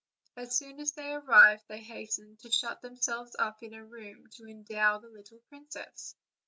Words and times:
As 0.35 0.57
soon 0.57 0.79
as 0.79 0.93
they 0.93 1.13
arrived 1.13 1.65
they 1.67 1.77
hastened 1.77 2.39
to 2.39 2.51
shut 2.51 2.81
themselves 2.81 3.35
up 3.37 3.61
in 3.61 3.75
a 3.75 3.85
room 3.85 4.25
to 4.31 4.47
endow 4.47 4.97
the 4.97 5.09
little 5.09 5.37
princess. 5.47 6.15